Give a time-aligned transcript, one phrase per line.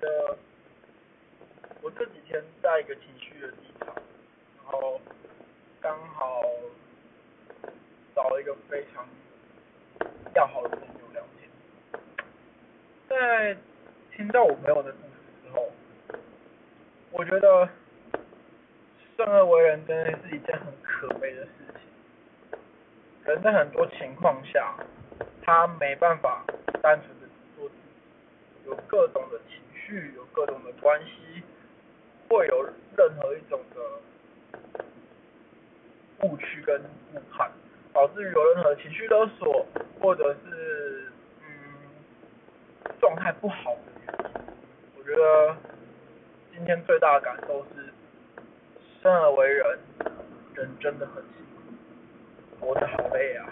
[0.00, 0.36] 得
[1.82, 3.86] 我这几天在一个情绪的低潮，
[4.56, 5.00] 然后
[5.80, 6.42] 刚好
[8.14, 9.06] 找了一个非常
[10.34, 11.48] 要好的朋友聊天，
[13.08, 13.56] 在
[14.16, 15.70] 听到我朋友的故事之后，
[17.10, 17.68] 我觉得
[19.16, 22.58] 生而为人真的是一件很可悲的事情，
[23.24, 24.74] 人在很多情况下，
[25.42, 26.44] 他没办法
[26.82, 27.26] 单纯的
[27.56, 27.80] 做自己。
[28.66, 29.56] 有各种的情
[29.88, 31.42] 绪，有各种的关系，
[32.28, 32.62] 会有
[32.96, 33.80] 任何一种的
[36.28, 36.78] 误区跟
[37.14, 37.50] 误判，
[37.94, 39.66] 导致于有任何情绪勒索，
[39.98, 41.48] 或者是嗯
[43.00, 44.40] 状态不好的原因。
[44.98, 45.56] 我觉得
[46.52, 47.90] 今天最大的感受是，
[49.02, 49.78] 生而为人，
[50.54, 51.32] 人真的很辛
[52.60, 53.48] 苦，活得好累啊。